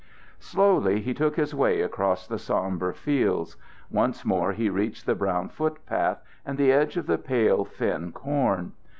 [0.39, 3.55] Slowly he took his way across the sombre fields.
[3.91, 8.11] Once more he reached the brown foot path and the edge of the pale, thin
[8.11, 8.71] corn.